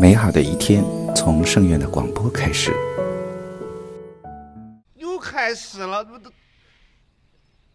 [0.00, 0.82] 美好的一天
[1.14, 2.72] 从圣院的广播开始。
[4.94, 6.32] 又开始了，这这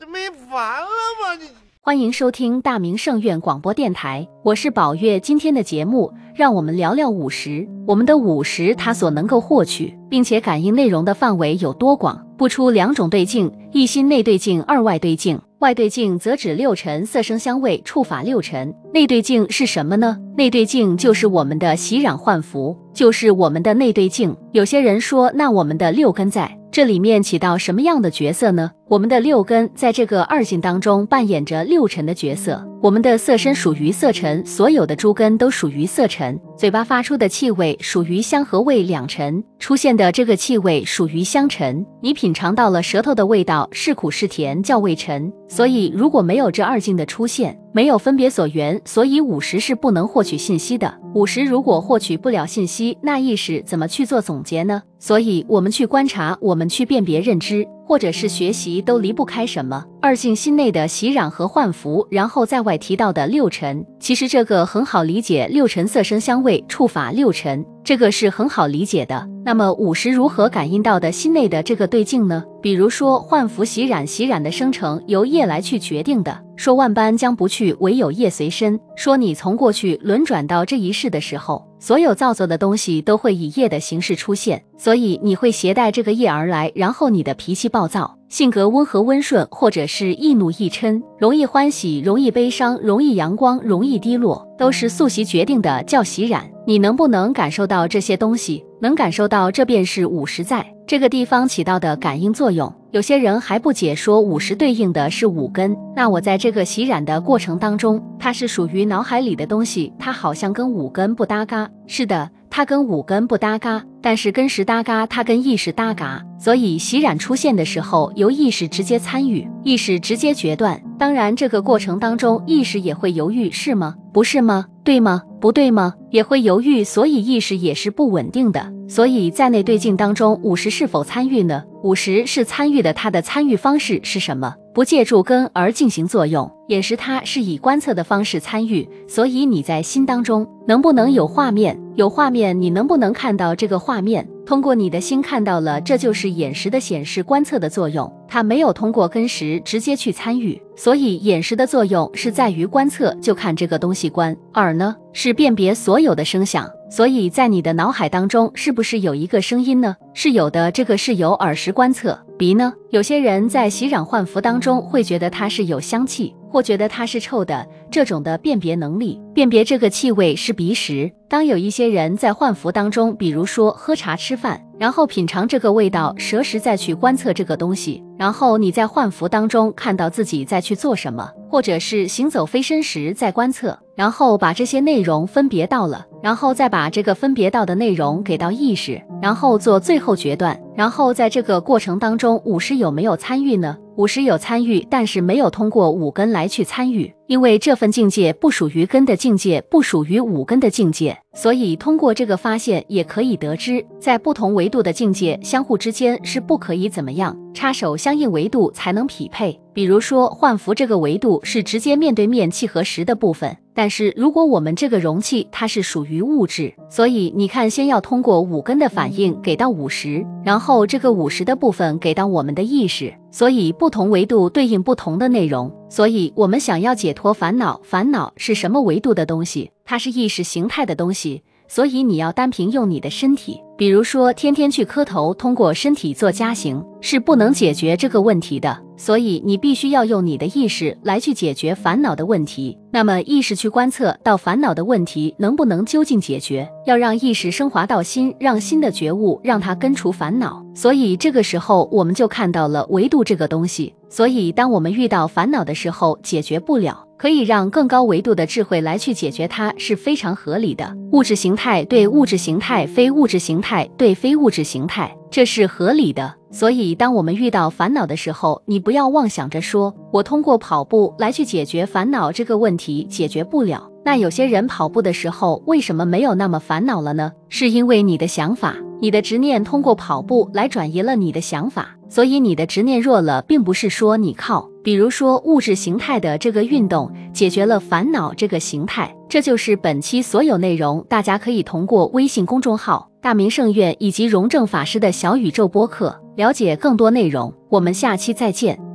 [0.00, 0.88] 这没完了
[1.22, 1.34] 吗？
[1.40, 1.48] 你
[1.84, 5.18] 欢迎收听大明圣院广播电台，我是宝月。
[5.18, 7.68] 今天的节目，让我们聊聊五十。
[7.88, 12.24] 我们的五十，它所能够获取并且感应内容的范围有多广？
[12.38, 15.40] 不出两种对境：一心内对境，二外对境。
[15.58, 18.72] 外对境则指六尘色声香味触法六尘。
[18.94, 20.16] 内对境是什么呢？
[20.36, 24.36] 内对境就是我们的洗染幻服，就是我们的内对境。
[24.52, 28.70] 有些人说，那我们的六根在这里面起到什么样的角色呢？
[28.88, 32.66] 我们的六根在这个二境当中扮演着六尘的角色。
[32.82, 36.38] 我们的色身属于色尘，所有的诸根都属于色尘。
[36.56, 41.84] 嘴巴发出的气味属于香和味两尘，出现的这个气味属于香尘。
[42.02, 45.32] 你品尝到了舌头的味道是苦是甜，叫味尘。
[45.48, 50.94] 所以如果没有这二境的出现，没有分别所缘，所以五十是不能获取信息的。
[51.14, 54.82] 五十如果获取不了信息，那意识怎么去做总结呢？
[54.98, 59.84] 所以，我们去观察，我们去辨别认知，或者是学习，都离不开什么？
[60.00, 69.28] 二境心内的习染和幻服，然后在外提到的六尘，其实这个很好理解，六尘色声香味触法六尘，这个是很好理解的。
[69.44, 72.42] 那么五识如何感应到的心内的这个对境呢？
[72.62, 76.42] 比如说幻服洗染，洗染的生成由业来去决定的。
[76.56, 78.80] 说万般将不去，唯有业随身。
[78.96, 86.70] 说你从过去轮转到这一世的时候，所有造作的东西都会以业的形式出现，所以你会携带这个业而来。
[86.76, 96.48] 然后你的脾气暴躁，性格温和温顺，或者是易怒易嗔，容易欢喜，容易悲伤，容易阳光，容易低落，都是宿习决定的，叫习染。
[96.68, 98.64] 你能不能感受到这些东西？
[98.80, 102.72] 能感受到，这便是五十在这个地方起到的感应作用。
[102.92, 111.66] 有些人还不解说五十对应的是五根，那我在这个洗染的过程当中，它是属于脑海里的东西，它好像跟五根不搭嘎。
[111.86, 116.22] 是的，它跟五根不搭嘎，但是跟识搭嘎，它跟意识搭嘎。
[116.38, 120.78] 所以洗染出现的时候，由意识直接参与，意识直接决断。
[120.98, 123.94] 当然，这个过程当中，意识也会犹豫，是吗？
[124.12, 124.66] 不是吗？
[124.84, 125.22] 对吗？
[125.40, 125.94] 不对吗？
[126.10, 128.72] 也会犹豫，所以意识也是不稳定的。
[128.88, 131.62] 所以在内对境当中，五十是否参与呢？
[131.82, 134.54] 五十是参与的，它的参与方式是什么？
[134.74, 138.88] 不借助根而进行作用，眼识它是以观测的方式参与。
[139.08, 141.80] 所以你在心当中能不能有画面？
[141.94, 144.28] 有画面，你能不能看到这个画面？
[144.44, 148.12] 通过你的心看到了，这就是眼识的显示观测的作用。
[148.26, 154.36] 它没有通过根识直接去参与，所以眼识的作用是在于观测，就看这个东西观。
[154.54, 156.68] 耳呢是辨别所有的声响。
[156.90, 159.96] 所以在你的脑海当中，是不是有一个声音呢？
[160.12, 162.18] 是有的，这个是由耳识观测。
[162.36, 162.72] 鼻呢？
[162.90, 171.12] 有些人在洗染换服当中会觉得它是有香气，或觉得它是臭的，这种的辨别能力，辨别这个气味是鼻识。
[171.28, 186.06] 当有一些人在换服当中，比如说喝茶吃饭，然后品尝这个味道，舌识再去观测这个东西，然后你在换服当中看到自己在去做什么，或者是行走飞身时在观测，然后把这些内容分别到了。
[186.22, 190.58] 然后再把这个分别到的内容给到意识，然后做最后决断。
[190.74, 193.76] 然后在这个过程当中，五识有没有参与呢？
[193.96, 209.58] 五识有参与，但是没有通过五根来去参与，因为这份境界不属于根的境界，不属于五根的境界，所以通过这个发现也可以得知，在不同维度的境界相互之间是不可以怎么样插手相应维度才能匹配。
[209.72, 213.56] 比如说幻符这个维度是直接面对面契合时的部分。
[213.74, 225.74] 但是如果我们这个容器它是属于物质，所以你看，先要通过五根的反应给到五十，然后这个五十的部分给到我们的意识，所以不同维度对应不同的内容。
[225.92, 229.72] 所以我们想要解脱烦恼，烦恼是什么维度的东西？
[229.84, 231.42] 它是意识形态的东西。
[231.74, 238.78] 所以你要单凭用你的身体，比如说天天去磕头，通过身体做加行，是不能解决这个问题的。
[238.98, 242.76] 所以你必须要用你的意识来去解决烦恼的问题。
[242.90, 246.68] 那么意识去观测到烦恼的问题能不能究竟解决？
[246.84, 250.62] 要让意识升华到心，让心的觉悟让它根除烦恼。
[250.74, 253.94] 所以这个时候我们就看到了维度这个东西。
[254.10, 257.02] 所以当我们遇到烦恼的时候，解决不了。
[257.22, 260.92] 可以让更高维度的智慧来去解决它，是非常合理的。
[261.12, 266.34] 物质形态对物质形态，非物质形态对非物质形态，这是合理的。
[266.50, 273.88] 所以，当我们遇到烦恼的时候，你不要妄想着说我通过跑步来去解决烦恼这个问题，解决不了。
[274.04, 277.30] 那有些人跑步的时候为什么没有那么烦恼了呢？
[277.48, 278.74] 是因为你的想法。
[279.02, 289.12] 你的执念通过跑步来转移了你的想法，所以你的执念弱了，并不是说你靠，比如说物质形态的这个运动解决了烦恼这个形态。
[289.28, 297.52] 这就是本期所有内容，大家可以通过微信公众号“大明圣院”以及荣正法师的小宇宙播客了解更多内容。
[297.70, 298.91] 我们下期再见。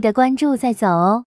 [0.00, 1.29] 记得关注再走哦。